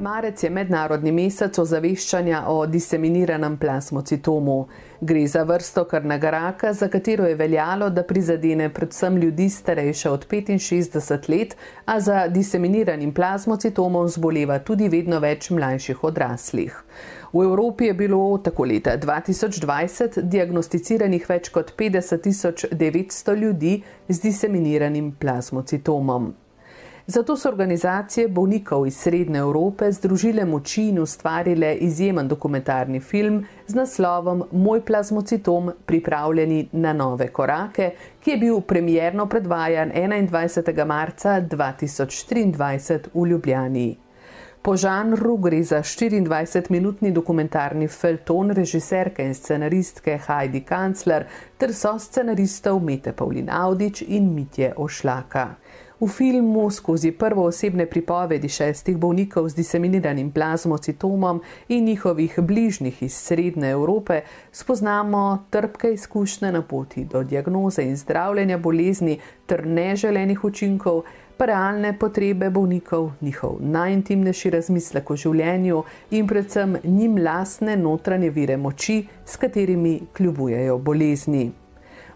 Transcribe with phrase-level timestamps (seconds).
[0.00, 4.54] Marec je mednarodni mesec ozaveščanja o diseminiranem plasmocitomu.
[5.00, 10.26] Gre za vrsto krvnega raka, za katero je veljalo, da prizadene predvsem ljudi starejše od
[10.30, 16.82] 65 let, a za diseminiranim plasmocitomom zboleva tudi vedno več mlajših odraslih.
[17.32, 25.12] V Evropi je bilo tako leta 2020 diagnosticiranih več kot 50 900 ljudi z diseminiranim
[25.12, 26.32] plasmocitomom.
[27.10, 33.74] Zato so organizacije bolnikov iz Srednje Evrope združile moči in ustvarile izjemen dokumentarni film z
[33.74, 40.84] naslovom Moj plazmocitom pripravljeni na nove korake, ki je bil premjerno predvajan 21.
[40.86, 43.96] marca 2023 v Ljubljani.
[44.62, 51.24] Po žanru gre za 24-minutni dokumentarni felton režiserke in scenaristke Heidi Kancler
[51.58, 55.48] ter so scenaristov Mete Paulin Audič in Mitje Ošlaka.
[56.00, 63.12] V filmu skozi prvo osebne pripovedi šestih bolnikov z diseminiranim plazmocitomom in njihovih bližnjih iz
[63.12, 64.20] Srednje Evrope
[64.52, 71.02] spoznamo trpke izkušnje na poti do diagnoze in zdravljenja bolezni ter neželenih učinkov,
[71.36, 78.56] pa realne potrebe bolnikov, njihov najintimnejši razmislek o življenju in predvsem njim lastne notranje vire
[78.56, 81.50] moči, s katerimi kljubujejo bolezni.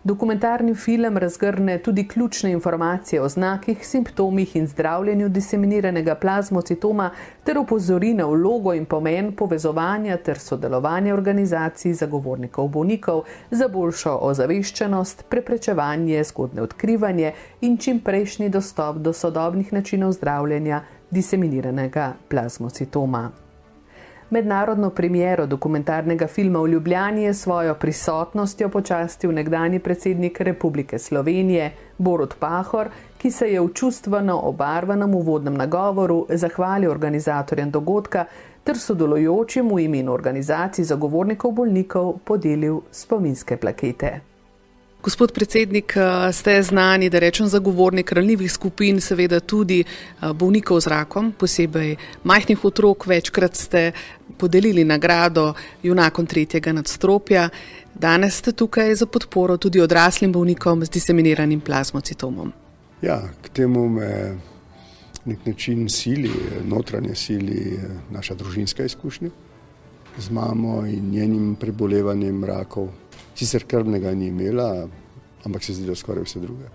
[0.04, 7.10] Dokumentarni film razgrne tudi ključne informacije o znakih, simptomih in zdravljenju diseminiranega plazmocitoma
[7.44, 15.24] ter opozori na vlogo in pomen povezovanja ter sodelovanja organizacij zagovornikov bolnikov za boljšo ozaveščenost,
[15.28, 23.43] preprečevanje, zgodne odkrivanje in čim prejšnji dostop do sodobnih načinov zdravljenja diseminiranega plazmocitoma.
[24.34, 32.34] Mednarodno premiero dokumentarnega filma v Ljubljani je svojo prisotnostjo počastil nekdani predsednik Republike Slovenije Borod
[32.38, 38.26] Pahor, ki se je v čustveno obarvanem uvodnem nagovoru zahvalil organizatorjem dogodka
[38.64, 44.33] ter sodelujočim v imenu organizacij zagovornikov bolnikov podelil spominske plakete.
[45.04, 50.86] Gospod predsednik, eh, ste znani, da rečem, zagovornik ranljivih skupin, seveda tudi eh, bolnikov z
[50.86, 53.06] rakom, posebej majhnih otrok.
[53.06, 53.92] Večkrat ste
[54.38, 57.48] podelili nagrado junakom tretjega nadstropja.
[57.94, 62.52] Danes ste tukaj za podporo tudi odraslim bolnikom z diseminiranim plazmocitomom.
[63.02, 64.38] Ja, k temu me
[65.24, 66.32] nek način sili,
[66.64, 67.78] notranje sili
[68.10, 69.30] naša družinska izkušnja
[70.18, 72.88] z mamo in njenim prebolevanjem rakov
[73.34, 74.88] sicer krvnega ni imela,
[75.44, 76.70] ampak se zdi, da skoraj vse druge.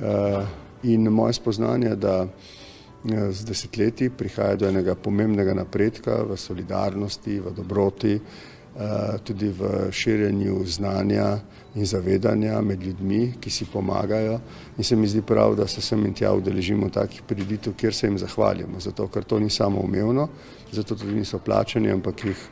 [0.00, 0.46] Uh,
[0.82, 2.30] in moje spoznanje, da uh,
[3.30, 10.64] z desetletji prihaja do enega pomembnega napredka v solidarnosti, v dobroti, uh, tudi v širjenju
[10.66, 11.38] znanja
[11.74, 14.40] in zavedanja med ljudmi, ki si pomagajo.
[14.78, 18.06] In se mi zdi prav, da se sem in tja udeležimo takih priditev, kjer se
[18.06, 20.28] jim zahvaljujemo, zato ker to ni samo umevno,
[20.72, 22.48] zato tudi niso plačani, ampak jih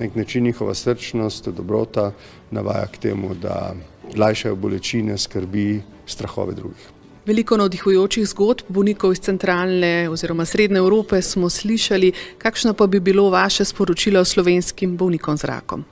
[0.00, 2.12] nek način njihova srčnost, dobrota
[2.50, 3.74] navaja k temu, da
[4.16, 6.90] lajšajo bolečine, skrbi, strahove drugih.
[7.26, 12.12] Veliko navdihujočih zgodb bolnikov iz centralne oziroma srednje Evrope smo slišali.
[12.38, 15.84] Kakšno pa bi bilo vaše sporočilo slovenskim bolnikom z rakom?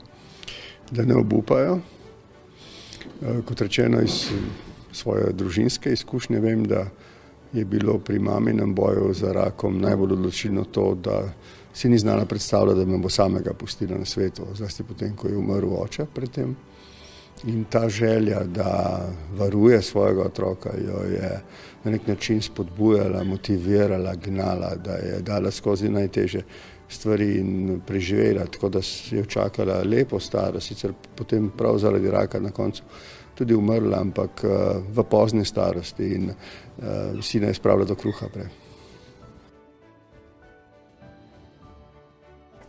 [0.91, 1.79] Da ne obupajo.
[3.21, 4.29] Eh, kot rečeno, iz
[4.91, 6.85] svoje družinske izkušnje vem, da
[7.53, 11.33] je bilo pri maminem boju za rakom najbolj odločilno to, da
[11.73, 15.37] si ni znala predstavljati, da me bo samega pustila na svetu, zlasti potem, ko je
[15.37, 16.55] umrl oče predtem.
[17.47, 19.01] In ta želja, da
[19.37, 21.41] varuje svojega otroka, jo je
[21.83, 26.41] na nek način spodbujala, motivirala, gnala, da je dala skozi najteže
[26.89, 28.79] stvari in preživela, tako da
[29.11, 32.83] je čakala lepo staro, sicer potem prav zaradi raka na koncu
[33.35, 34.51] tudi umrla, ampak uh,
[34.95, 38.62] v pozni starosti in uh, sina je spravila do kruha prej.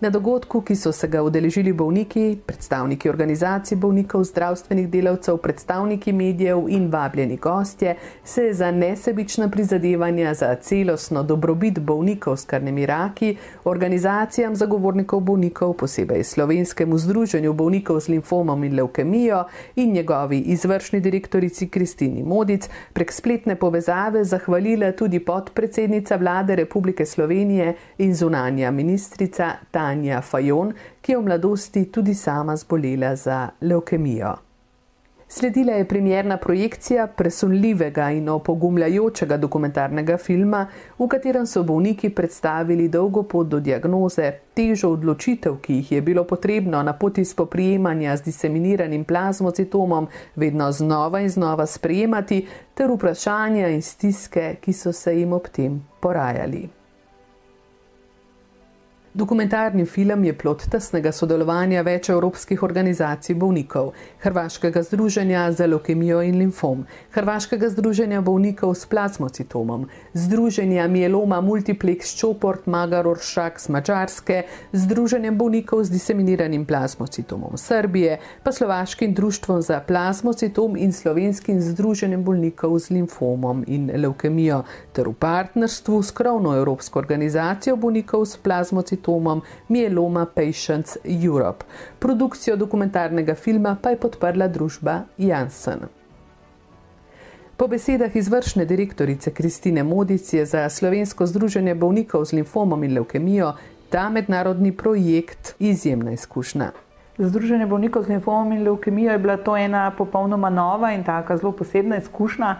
[0.04, 6.66] Na dogodku, ki so se ga udeležili bolniki, predstavniki organizacij bolnikov, zdravstvenih delavcev, predstavniki medijev
[6.68, 13.36] in vabljeni gostje, se je za nesebična prizadevanja za celostno dobrobit bolnikov s krvnimi raki
[13.64, 19.44] organizacijam zagovornikov bolnikov, posebej Slovenskemu združenju bolnikov z limfomom in leukemijo
[19.76, 27.74] in njegovi izvršni direktorici Kristini Modic prek spletne povezave zahvalila tudi podpredsednica vlade Republike Slovenije
[27.98, 34.36] in zunanja ministrica Tanja Fajon, ki je v mladosti tudi sama zbolela za leukemijo.
[35.28, 40.66] Sledila je premjerna projekcija presunljivega in opogumljajočega dokumentarnega filma,
[40.98, 46.24] v katerem so bolniki predstavili dolgo pot do diagnoze, težo odločitev, ki jih je bilo
[46.24, 53.82] potrebno na poti spoprijemanja z diseminiranim plazmocitomom vedno znova in znova sprejemati, ter vprašanja in
[53.82, 56.68] stiske, ki so se jim ob tem porajali.
[59.16, 63.92] Dokumentarni film je plot tesnega sodelovanja več evropskih organizacij bolnikov,
[64.24, 66.80] Hrvaškega združenja za leukemijo in limfom,
[67.14, 69.84] Hrvaškega združenja bolnikov s plazmocitomom,
[70.18, 74.40] Združenja mieloma multiplex Čoport Magaror Šak z Mačarske,
[74.72, 82.74] Združenjem bolnikov z diseminiranim plazmocitomom Srbije, pa Slovaškim društvom za plazmocitom in Slovenskim združenjem bolnikov
[82.78, 89.42] z limfomom in leukemijo, ter v partnerstvu s krovno Evropsko organizacijo bolnikov s plazmocitomom simptomom
[89.68, 91.64] Mieloma Patients Europe.
[91.98, 95.80] Produkcijo dokumentarnega filma pa je podprla družba Janssen.
[97.56, 103.52] Po besedah izvršne direktorice Kristine Modic je za Slovensko združenje bolnikov z limfomom in leukemijo
[103.90, 106.72] ta mednarodni projekt izjemna izkušnja.
[107.18, 111.52] Združenje bolnikov z limfomom in leukemijo je bila to ena popolnoma nova in taka zelo
[111.52, 112.56] posebna izkušnja.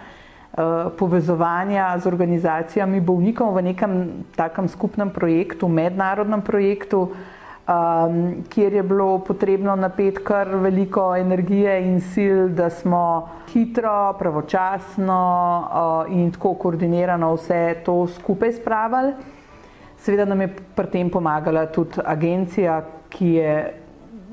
[0.54, 8.84] Eh, povezovanja z organizacijami bolnikov v nekem takem skupnem projektu, mednarodnem projektu, um, kjer je
[8.86, 16.54] bilo potrebno napet kar veliko energije in sil, da smo hitro, pravočasno uh, in tako
[16.54, 19.10] koordinirano vse to skupaj spravili.
[19.98, 22.78] Seveda nam je pri tem pomagala tudi agencija,
[23.10, 23.74] ki je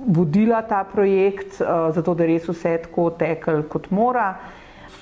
[0.05, 4.60] vodila ta projekt, uh, zato da res vse tako tekel kot mora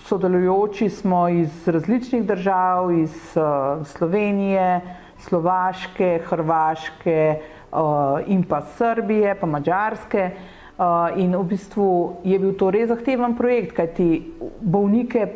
[0.10, 4.82] sodelujoči smo iz različnih držav, iz uh, Slovenije,
[5.18, 7.40] Slovaške, Hrvaške
[7.72, 7.80] uh,
[8.28, 10.32] in pa Srbije, pa Mačarske.
[10.80, 11.88] Uh, in v bistvu
[12.24, 14.08] je bil to res zahteven projekt, kajti
[14.62, 15.28] bolnike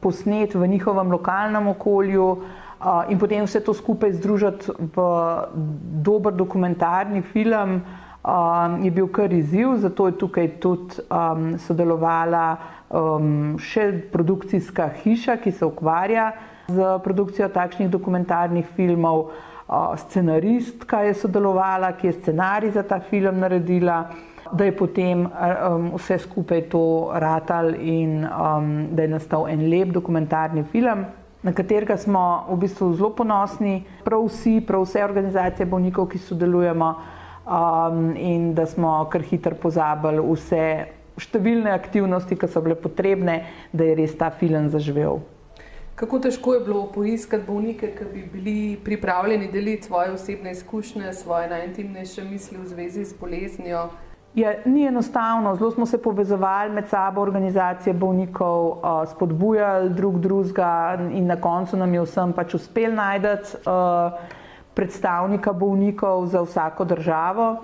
[0.00, 5.06] posnet v njihovem lokalnem okolju uh, in potem vse to skupaj združiti v
[6.04, 12.56] dober dokumentarni film um, je bil kar izziv, zato je tukaj tudi um, sodelovala
[12.90, 16.32] um, še produkcijska hiša, ki se ukvarja
[16.68, 19.30] z produkcijo takšnih dokumentarnih filmov.
[19.70, 24.02] Uh, scenaristka je sodelovala, ki je scenarij za ta film naredila,
[24.52, 26.82] da je potem um, vse skupaj to
[27.14, 31.06] ratal in um, da je nastal en lep dokumentarni film,
[31.42, 36.88] na katerega smo v bistvu zelo ponosni, prav vsi, prav vse organizacije bolnikov, ki sodelujemo
[37.46, 40.64] um, in da smo kar hitro pozabili vse
[41.20, 45.20] številne aktivnosti, ki so bile potrebne, da je res ta film zaživel.
[46.00, 51.50] Kako težko je bilo poiskati bolnike, ki bi bili pripravljeni deliti svoje osebne izkušnje, svoje
[51.50, 53.90] najintimnejše misli v zvezi z boleznijo?
[54.34, 60.98] Ja, ni enostavno, zelo smo se povezovali med sabo, organizacije bolnikov, uh, spodbujali drug drugega
[61.12, 64.14] in na koncu nam je vsem pač uspel najti uh,
[64.74, 67.56] predstavnika bolnikov za vsako državo.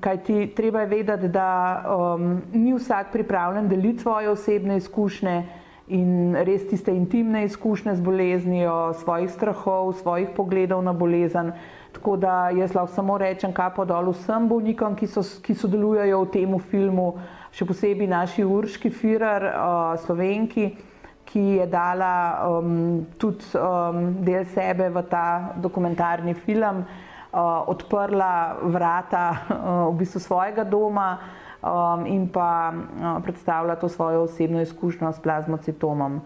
[0.00, 5.42] Kaj ti treba vedeti, da um, ni vsak pripravljen deliti svoje osebne izkušnje
[5.90, 11.52] in res tiste intimne izkušnje z boleznijo, svojih strahov, svojih pogledov na bolezen.
[11.92, 16.22] Tako da jaz lahko samo rečem, kaj pa dol vsem bolnikom, ki, so, ki sodelujejo
[16.22, 17.10] v tem filmu,
[17.52, 20.70] še posebej naši urški firar, uh, slovenki,
[21.26, 22.14] ki je dala
[22.46, 26.84] um, tudi um, del sebe v ta dokumentarni film.
[26.86, 27.09] Eh,
[27.66, 29.54] odprla vrata eh,
[29.90, 31.18] v bistvu svojega doma
[31.62, 36.20] um, in pa eh, predstavlja to svojo osebno izkušnjo s plazmocitomom.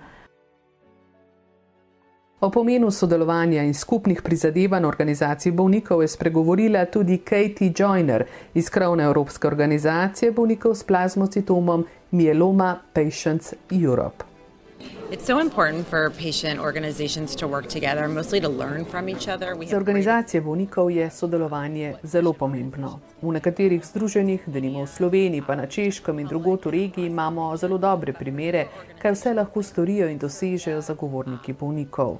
[2.40, 9.04] O pomenu sodelovanja in skupnih prizadevanj organizacij bolnikov je spregovorila tudi Katie Joyner iz krovne
[9.04, 14.33] Evropske organizacije bolnikov s plazmocitomom Mieloma Patients Europe.
[15.11, 19.68] It's so important for patient organizations to work together, mostly to learn from each other.
[19.68, 23.00] Za organizacije bolnikov je sodelovanje zelo pomembno.
[23.23, 27.78] V nekaterih združenjih, denimo v Sloveniji, pa na Češkem in drugot v regiji, imamo zelo
[27.78, 28.66] dobre primere,
[28.99, 32.18] kaj vse lahko storijo in dosežejo zagovorniki bolnikov.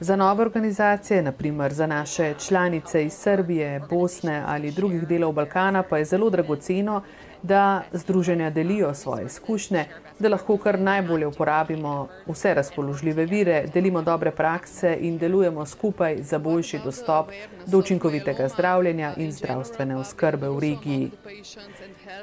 [0.00, 5.98] Za nove organizacije, naprimer za naše članice iz Srbije, Bosne ali drugih delov Balkana, pa
[5.98, 7.02] je zelo dragoceno,
[7.42, 9.84] da združenja delijo svoje izkušnje,
[10.18, 16.38] da lahko kar najbolje uporabimo vse razpoložljive vire, delimo dobre prakse in delujemo skupaj za
[16.38, 17.30] boljši dostop
[17.66, 21.10] do učinkovitega zdravljenja in zdravstvene oskrbe v regiji.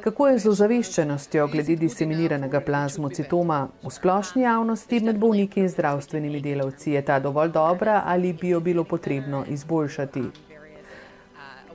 [0.03, 6.91] Kako je z ozaveščenostjo glede diseminiranega plazmocitoma v splošni javnosti med bolniki in zdravstvenimi delavci?
[6.91, 10.54] Je ta dovolj dobra ali bi jo bilo potrebno izboljšati?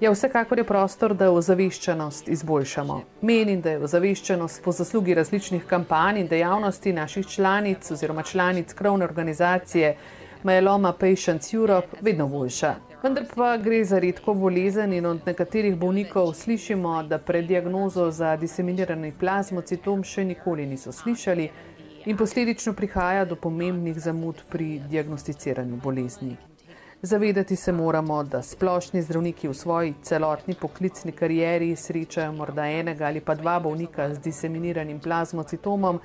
[0.01, 2.95] Ja, vsekakor je prostor, da ozaveščenost izboljšamo.
[3.21, 9.05] Menim, da je ozaveščenost po zaslugi različnih kampanj in dejavnosti naših članic oziroma članic krovne
[9.05, 9.97] organizacije
[10.45, 12.75] Myeloma Patients Europe vedno boljša.
[13.03, 18.37] Vendar pa gre za redko bolezen in od nekaterih bolnikov slišimo, da pred diagnozo za
[18.37, 21.51] diseminirani plazmocitom še nikoli niso slišali
[22.07, 26.39] in posledično prihaja do pomembnih zamud pri diagnosticiranju bolezni.
[27.03, 33.21] Zavedati se moramo, da splošni zdravniki v svoji celotni poklicni karieri srečajo morda enega ali
[33.21, 36.01] pa dva bolnika z diseminiranim plazmocitomom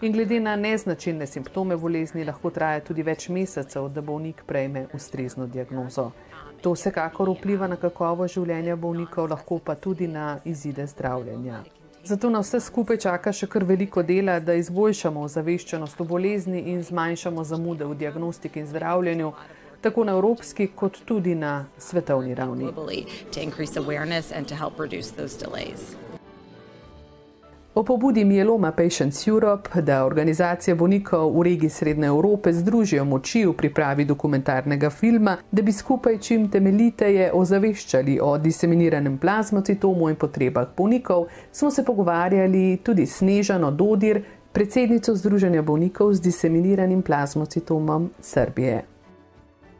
[0.00, 5.46] in glede na neznačilne simptome bolezni lahko traja tudi več mesecev, da bolnik prejme ustrezno
[5.46, 6.10] diagnozo.
[6.62, 11.64] To vsekakor vpliva na kakovo življenja bolnikov, lahko pa tudi na izide zdravljenja.
[12.06, 16.84] Zato na vse skupaj čaka še kar veliko dela, da izboljšamo ozaveščenost o bolezni in
[16.86, 19.32] zmanjšamo zamude v diagnostiki in zdravljenju,
[19.80, 22.68] tako na evropski, kot tudi na svetovni ravni.
[27.78, 33.52] O pobudi Mieloma Patients Europe, da organizacije bolnikov v regiji Srednje Evrope združijo moči v
[33.52, 41.26] pripravi dokumentarnega filma, da bi skupaj čim temeljiteje ozaveščali o diseminiranem plazmocitomu in potrebah bolnikov,
[41.52, 48.95] smo se pogovarjali tudi s Snežano Dodir, predsednico Združenja bolnikov z diseminiranim plazmocitomom Srbije.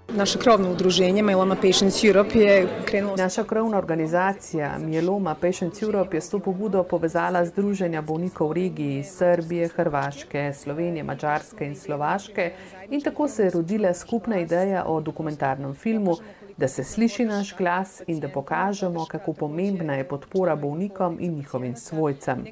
[0.09, 3.17] Naše krovno udruženje Myeloma Patients Europe je krenulo.
[3.17, 9.03] Naša krovna organizacija Myeloma Patients Europe je s to pobudo povezala združenja bolnikov v regiji
[9.05, 12.53] Srbije, Hrvaške, Slovenije, Mačarske in Slovaške
[12.91, 16.17] in tako se je rodila skupna ideja o dokumentarnem filmu,
[16.57, 21.77] da se sliši naš glas in da pokažemo, kako pomembna je podpora bolnikom in njihovim
[21.77, 22.45] svojcem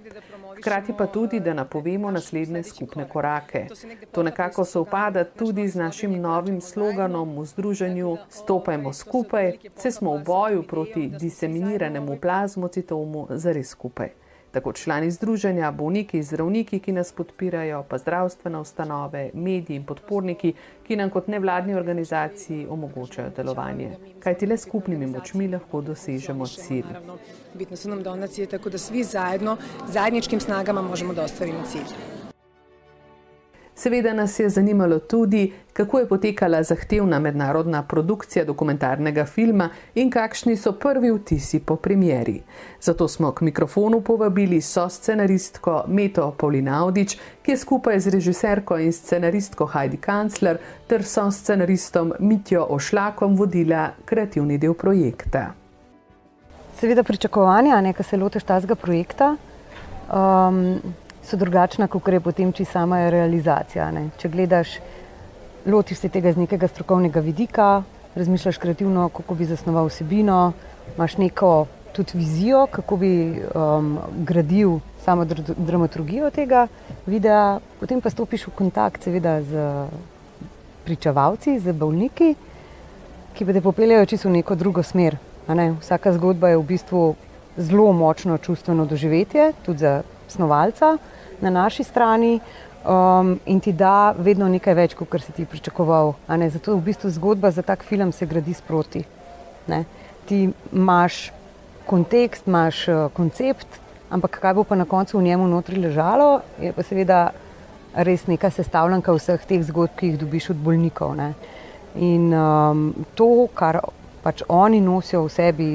[0.58, 3.66] hkrati pa tudi, da napovemo naslednje skupne korake.
[4.12, 10.16] To nekako se upada tudi z našim novim sloganom v združenju Stopajmo skupaj, se smo
[10.16, 14.24] v boju proti diseminiranemu plazmocitomu zares skupaj.
[14.54, 20.52] Tako člani združenja, bolniki, zdravniki, ki nas podpirajo, pa zdravstvene ustanove, mediji in podporniki,
[20.87, 23.96] ki nam kot nevladni organizaciji omogočajo delovanje.
[24.23, 26.87] Kaj ti le skupnimi močmi lahko dosežemo cilj?
[27.54, 29.56] Bitno so nam donacije, tako da svi zajedno,
[29.88, 32.23] zajedničkim snagama možemo da ostvarimo cilj.
[33.76, 40.57] Seveda nas je zanimalo tudi, kako je potekala zahtevna mednarodna produkcija dokumentarnega filma in kakšni
[40.57, 42.43] so prvi vtisi po premjeri.
[42.81, 48.93] Zato smo k mikrofonu povabili so scenaristko Meto Paulinaudič, ki je skupaj z režiserko in
[48.93, 55.52] scenaristko Heidi Kancler ter so scenaristom Mitjo Ošlakom vodila kreativni del projekta.
[56.78, 59.37] Seveda pričakovanja, nekaj se lotiš tazga projekta.
[60.12, 60.78] Um,
[61.25, 63.90] so drugačna, kot je potem, če sama je realizacija.
[63.95, 64.09] Ne.
[64.21, 64.78] Če gledaš,
[65.66, 67.83] lotiš se tega z nekega strokovnega vidika,
[68.14, 70.52] razmišljaš kreativno, kako bi zasnoval vsebino,
[70.97, 76.66] imaš neko tudi vizijo, kako bi um, gradil samo dr dramaturgijo tega
[77.07, 79.69] videa, potem pa stopiš v kontakt seveda z
[80.85, 82.35] pričevalci, z bolniki,
[83.35, 85.16] ki pa te popeljajo čisto v neko drugo smer.
[85.49, 85.75] Ne.
[85.81, 87.02] Vsaka zgodba je v bistvu
[87.57, 90.97] zelo močno čustveno doživetje, tudi za snovalca
[91.41, 92.41] na naši strani
[92.85, 96.14] um, in ti da vedno nekaj več, kot si ti pričakoval.
[96.50, 99.05] Zato v bistvu zgodba za tak film se gradi sproti.
[99.67, 99.85] Ne?
[100.29, 101.33] Ti imaš
[101.87, 106.73] kontekst, imaš uh, koncept, ampak kaj bo pa na koncu v njemu notri ležalo, je
[106.73, 107.31] pa seveda
[107.95, 111.14] res neka sestavljanka vseh teh zgodb, ki jih dobiš od bolnikov.
[111.17, 111.35] Ne?
[111.95, 113.81] In um, to, kar
[114.25, 115.69] pač oni nosijo v sebi,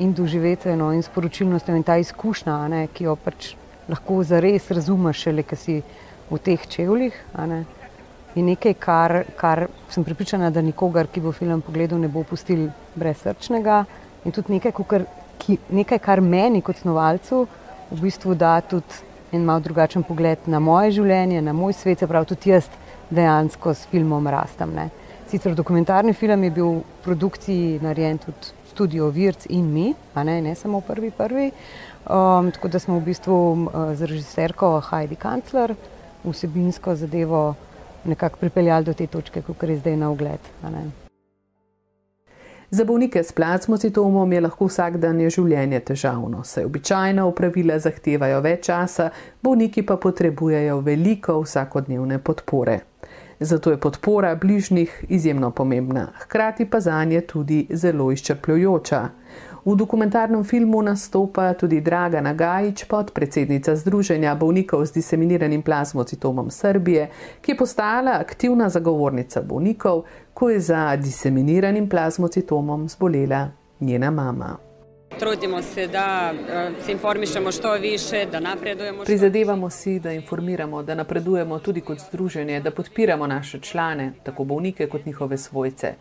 [0.00, 3.54] in doživetveno, in sporočilnostjo, in ta izkušnja, ne, ki jo pač
[3.90, 5.76] lahko zares razumeš, le ki si
[6.30, 7.16] v teh čevljih.
[8.34, 12.68] Je nekaj, kar, kar sem pripričana, da nikogar, ki bo film pogledal, ne bo pustil
[12.94, 13.84] brez srčnega.
[14.24, 15.06] In tudi nekaj, kar,
[15.42, 17.46] ki, nekaj, kar meni kot snovalcu
[17.90, 22.06] v bistvu da tudi en malo drugačen pogled na moje življenje, na moj svet, se
[22.06, 22.68] pravi, tudi jaz
[23.10, 24.74] dejansko s filmom rastem.
[24.74, 24.88] Ne.
[25.30, 30.54] Sicer dokumentarni film je bil v produkciji narejen tudi studio Virc in mi, ne, ne
[30.54, 31.50] samo prvi, prvi.
[32.08, 35.74] Um, tako da smo v bistvu uh, z režiserko Heidi Kancler
[36.24, 37.54] vsebinsko zadevo
[38.04, 40.40] nekako pripeljali do te točke, kot je zdaj na ogled.
[42.70, 49.10] Za bolnike s plazmocitomom je lahko vsakdanje življenje težavno, saj običajna upravila zahtevajo več časa,
[49.42, 52.80] bolniki pa potrebujejo veliko vsakodnevne podpore.
[53.40, 59.08] Zato je podpora bližnjih izjemno pomembna, hkrati pa za nje tudi zelo izčrpljujoča.
[59.64, 67.10] V dokumentarnem filmu nastopa tudi Draga Nagajič, podpredsednica Združenja bolnikov z diseminiranim plazmocitomom Srbije,
[67.44, 73.48] ki je postala aktivna zagovornica bolnikov, ko je za diseminiranim plazmocitomom zbolela
[73.80, 74.56] njena mama.
[75.18, 79.04] Trudimo se, da eh, se informišemo što više, da napredujemo.
[79.04, 84.86] Prizadevamo si, da informiramo, da napredujemo tudi kot združenje, da podpiramo naše člane, tako bolnike
[84.86, 85.94] kot njihove svojce.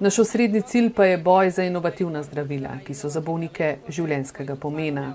[0.00, 5.14] Naš osrednji cilj pa je boj za inovativna zdravila, ki so za bolnike življenskega pomena.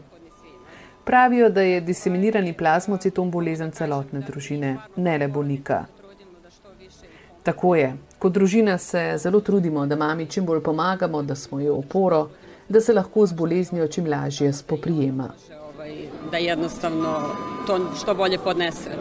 [1.03, 5.85] Pravijo, da je diseminirani plazmocitom bolezen celotne družine, ne le bolnika.
[7.43, 7.93] Tako je.
[8.19, 12.29] Kot družina se zelo trudimo, da mami čim bolj pomagamo, da smo jo oporo,
[12.69, 15.31] da se lahko z boleznijo čim lažje spoprijema.
[16.31, 17.19] Da enostavno
[17.67, 18.95] to što bolje podnese.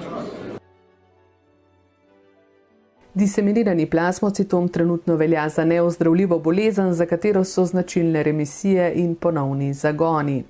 [3.18, 10.44] Diseminirani plazmocitom trenutno velja za neozdravljivo bolezen, za katero so značilne remisije in ponovni zagoni.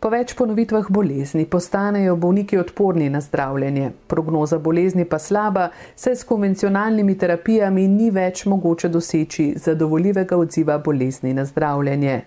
[0.00, 3.90] Po več ponovitvah bolezni postanejo bolniki odporni na zdravljenje.
[4.06, 11.34] Prognoza bolezni pa slaba, saj s konvencionalnimi terapijami ni več mogoče doseči zadovoljivega odziva bolezni
[11.34, 12.20] na zdravljenje.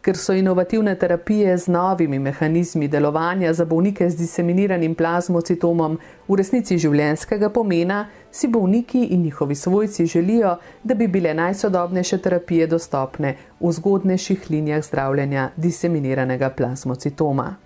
[0.00, 6.78] Ker so inovativne terapije z novimi mehanizmi delovanja za bolnike z diseminiranim plazmocitomom v resnici
[6.80, 13.72] življenskega pomena, si bolniki in njihovi svojci želijo, da bi bile najsodobnejše terapije dostopne v
[13.72, 17.56] zgodnejših linijah zdravljenja diseminiranega plazmocitoma.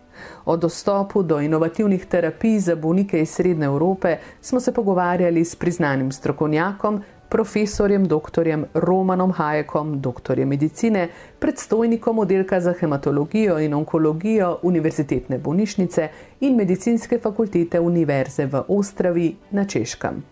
[0.44, 6.12] O dostopu do inovativnih terapij za bolnike iz Srednje Evrope smo se pogovarjali s priznanim
[6.12, 7.02] strokovnjakom,
[7.34, 8.46] profesorjem dr.
[8.74, 16.08] Romanom Hajekom, doktorjem medicine, predstojnikom oddelka za hematologijo in onkologijo Univerzitetne bolnišnice
[16.40, 20.22] in medicinske fakultete Univerze v Ostravi na Češkem.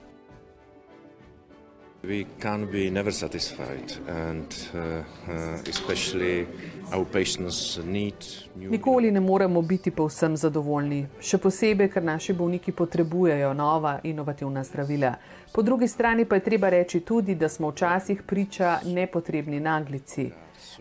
[2.04, 6.46] We can be never satisfied, and uh, uh, especially
[6.92, 8.14] our patients need
[8.56, 8.70] new.
[8.70, 15.14] Nikoli ne moremo biti povsem zadovoljni, še posebej, ker naši bolniki potrebujejo nova inovativna zdravila.
[15.52, 20.30] Po drugi strani pa je treba reči tudi, da smo včasih priča nepotrebni naglici.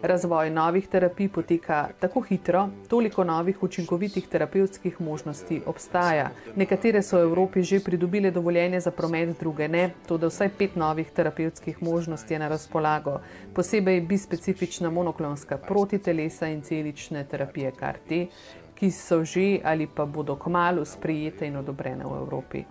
[0.01, 6.29] Razvoj novih terapij poteka tako hitro, toliko novih učinkovitih terapevtskih možnosti obstaja.
[6.55, 10.75] Nekatere so v Evropi že pridobile dovoljenje za promet, druge ne, to da vsaj pet
[10.75, 13.19] novih terapevtskih možnosti je na razpolago.
[13.53, 18.27] Posebej bi specifična monoklonska protitelesa in celične terapije KRT,
[18.75, 22.63] ki so že ali pa bodo kmalo sprejete in odobrene v Evropi.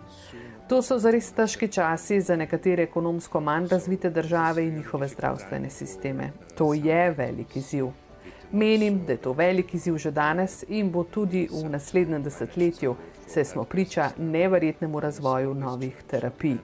[0.70, 6.30] To so zares težki časi za nekatere ekonomsko manj razvite države in njihove zdravstvene sisteme.
[6.58, 7.86] To je velik izziv.
[8.52, 12.94] Menim, da je to velik izziv že danes in bo tudi v naslednjem desetletju,
[13.26, 16.56] saj smo priča neverjetnemu razvoju novih terapij.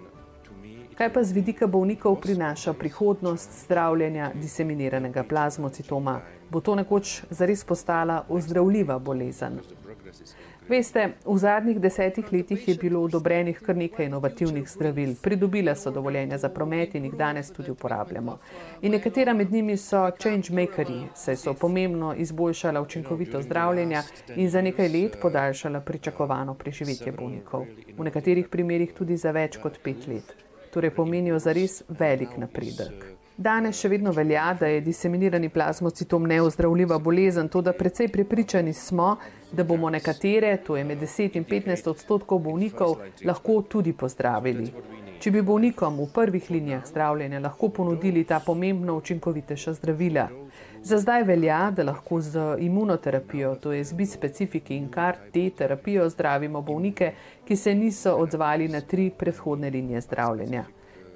[0.94, 6.20] Kaj pa z vidika bolnikov prinaša prihodnost zdravljenja diseminiranega plazmocitoma?
[6.50, 9.58] Bo to nekoč zares postala ozdravljiva bolezen?
[10.68, 16.38] Veste, v zadnjih desetih letih je bilo odobrenih kar nekaj inovativnih zdravil, pridobile so dovoljenja
[16.38, 18.38] za promet in jih danes tudi uporabljamo.
[18.82, 24.02] In nekatera med njimi so changemakeri, saj so pomembno izboljšala učinkovito zdravljenja
[24.36, 27.66] in za nekaj let podaljšala pričakovano preživetje bolnikov.
[27.98, 30.34] V nekaterih primerjih tudi za več kot pet let.
[30.74, 33.25] Torej pomenijo zares velik napredek.
[33.36, 39.16] Danes še vedno velja, da je diseminirani plazmocitom neozdravljiva bolezen, to da precej prepričani smo,
[39.52, 42.94] da bomo nekatere, to je med 10 in 15 odstotkov bolnikov,
[43.28, 44.70] lahko tudi pozdravili.
[45.20, 50.24] Če bi bolnikom v prvih linijah zdravljenja lahko ponudili ta pomembno učinkovitejša zdravila.
[50.82, 56.08] Za zdaj velja, da lahko z imunoterapijo, to je z bispecifiki in kar te terapijo
[56.08, 57.12] zdravimo bolnike,
[57.44, 60.64] ki se niso odzvali na tri predhodne linije zdravljenja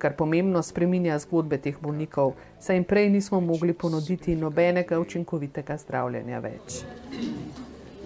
[0.01, 6.41] kar pomembno spreminja zgodbe teh bolnikov, saj jim prej nismo mogli ponuditi nobenega učinkovitega zdravljenja
[6.41, 6.83] več.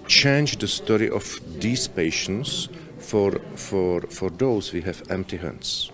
[0.09, 1.25] Change the story of
[1.61, 2.69] these patients
[3.01, 5.94] for, for, for those we have empty hands.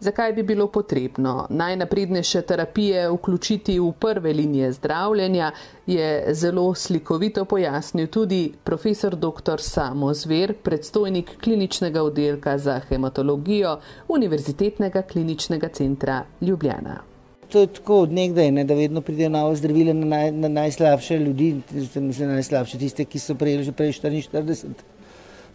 [0.00, 5.52] Zakaj bi bilo potrebno najnaprednejše terapije vključiti v prve linije zdravljenja,
[5.86, 9.60] je zelo slikovito pojasnil tudi profesor dr.
[9.60, 13.78] Samo Zver, predstojnik kliničnega oddelka za hematologijo
[14.08, 17.00] Univerzitetnega kliničnega centra Ljubljana.
[17.48, 21.18] To je tako od nekdaj, ne, da vedno pridejo nove zdravile na, naj, na najslabše
[21.18, 24.66] ljudi, mislim, najslabše tiste, ki so prejeli že prej 44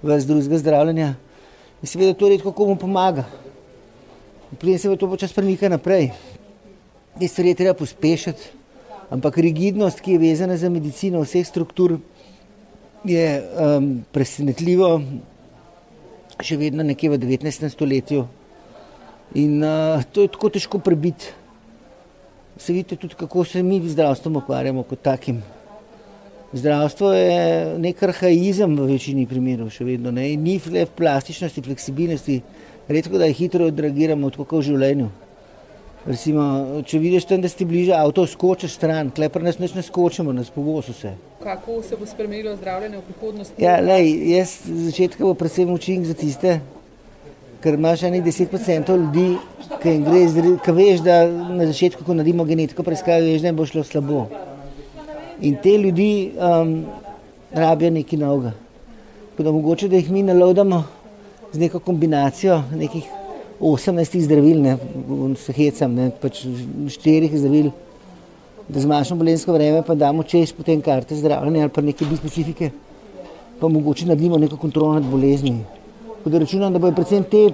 [0.01, 1.13] vrst drugega zdravljenja.
[1.81, 3.25] In seveda to redko komu pomaga
[4.51, 6.11] Potem se to počasi premika naprej.
[7.19, 8.51] Te stvari je treba pospešiti,
[9.09, 11.99] ampak rigidnost, ki je vezana za medicino vseh struktur,
[13.03, 15.01] je um, presenetljivo
[16.41, 17.69] še vedno nekje v 19.
[17.69, 18.25] stoletju.
[19.39, 21.31] In uh, to je tako težko prebiti.
[22.57, 25.41] Se vidite tudi, kako se mi z zdravstvom ukvarjamo kot takim.
[26.53, 30.33] Zdravstvo je nek arhaizem v večini primerov, še vedno ne.
[30.33, 32.41] In ni le plastičnosti, fleksibilnosti,
[32.87, 35.09] redko da jih hitro odreagiramo, tako kot v življenju.
[36.01, 36.43] Recimo,
[36.81, 40.95] če vidiš tam, da si bliže avto, skočiš stran, klepar nas ne skočimo, nas povozi
[40.95, 41.11] vse.
[41.43, 43.61] Kako se bo spremenilo zdravljenje v prihodnosti?
[43.61, 46.55] Ja, lej, jaz začetka bo predvsem učink za tiste,
[47.61, 49.27] ker imaš enih 10% ljudi,
[49.83, 50.23] ki, gre,
[50.65, 54.23] ki veš, da na začetku, ko naredimo genetiko preiskave, veš, da jim bo šlo slabo.
[55.45, 56.73] In te ljudi um,
[57.53, 58.55] rabijo nekaj novega.
[59.31, 60.81] Tako da mogoče, da jih mi nalodamo
[61.53, 63.07] z neko kombinacijo nekih
[63.59, 64.77] 18 zdravil, ne
[65.37, 66.45] se hecam, ne pač
[66.89, 67.69] štirih zdravil,
[68.69, 72.71] da zmanjšamo bolensko vreme, pa damo čez potem karte zdravljenja ali pa neke specifike,
[73.59, 75.59] pa mogoče naredimo neko kontrolo nad bolezni.
[76.17, 77.49] Tako da računam, da bodo predvsem te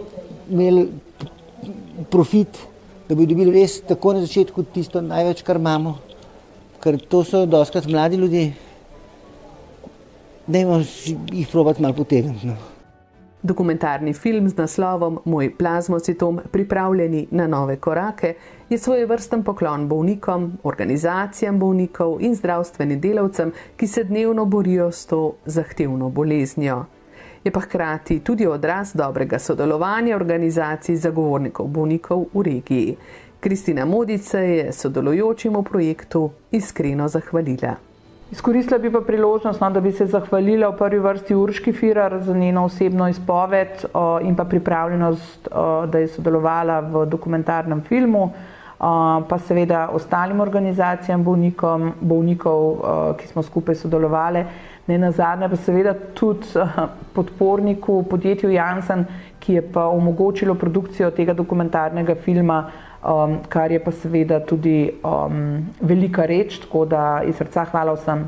[0.49, 0.87] imeli
[2.11, 2.61] profit,
[3.09, 5.97] da bodo dobili res tako na začetku tisto največ, kar imamo,
[6.83, 8.47] ker to so doskrat mladi ljudje,
[10.47, 12.47] da jih probati malo potegniti.
[12.47, 12.76] No.
[13.47, 18.33] Dokumentarni film z naslovom Moj plazmocitom, pripravljeni na nove korake,
[18.69, 25.05] je svoj vrsten poklon bolnikom, organizacijam bolnikov in zdravstvenim delavcem, ki se dnevno borijo s
[25.05, 26.85] to zahtevno boleznijo
[27.47, 32.97] je pa hkrati tudi odraz dobrega sodelovanja organizacij zagovornikov bolnikov v regiji.
[33.39, 37.86] Kristina Modica je sodelujočim v projektu iskreno zahvalila.
[38.31, 42.33] Izkoristila bi pa priložnost, no, da bi se zahvalila v prvi vrsti Urški Firar za
[42.33, 48.31] njeno osebno izpoved o, in pa pripravljenost, o, da je sodelovala v dokumentarnem filmu,
[48.77, 52.81] pa seveda ostalim organizacijam bolnikom, bolnikov,
[53.17, 54.43] ki smo skupaj sodelovali
[54.87, 56.47] ne na zadnje, pa seveda tudi
[57.13, 59.05] podporniku podjetju Janssen,
[59.39, 62.61] ki je pa omogočilo produkcijo tega dokumentarnega filma,
[63.49, 64.91] kar je pa seveda tudi
[65.81, 68.27] velika reč, tako da iz srca hvala vsem.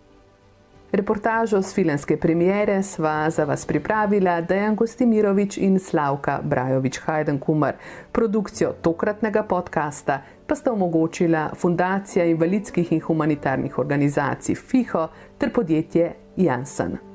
[0.96, 7.74] Reportažo z filmske premiere sva za vas pripravila Dejan Gostimirovič in Slavka Brajovič Hajdenkumar.
[8.12, 17.15] Produkcijo tokratnega podcasta pa sta omogočila Fundacija invalidskih in humanitarnih organizacij FIHO ter podjetje Janssen.